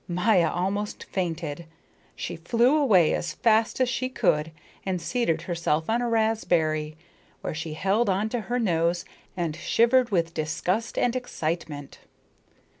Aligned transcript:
Maya 0.07 0.49
almost 0.49 1.03
fainted. 1.11 1.65
She 2.15 2.35
flew 2.35 2.75
away 2.75 3.13
as 3.13 3.33
fast 3.33 3.79
as 3.79 3.87
she 3.87 4.09
could 4.09 4.51
and 4.83 4.99
seated 4.99 5.43
herself 5.43 5.91
on 5.91 6.01
a 6.01 6.09
raspberry, 6.09 6.97
where 7.41 7.53
she 7.53 7.73
held 7.75 8.09
on 8.09 8.27
to 8.29 8.41
her 8.49 8.57
nose 8.57 9.05
and 9.37 9.55
shivered 9.55 10.09
with 10.09 10.33
disgust 10.33 10.97
and 10.97 11.15
excitement. 11.15 11.99